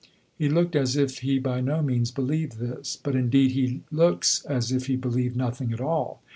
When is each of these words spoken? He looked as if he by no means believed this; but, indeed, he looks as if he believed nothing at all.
He 0.35 0.49
looked 0.49 0.75
as 0.75 0.95
if 0.95 1.19
he 1.19 1.37
by 1.37 1.61
no 1.61 1.83
means 1.83 2.09
believed 2.09 2.57
this; 2.57 2.97
but, 3.03 3.15
indeed, 3.15 3.51
he 3.51 3.83
looks 3.91 4.43
as 4.47 4.71
if 4.71 4.87
he 4.87 4.95
believed 4.95 5.35
nothing 5.35 5.71
at 5.73 5.79
all. 5.79 6.23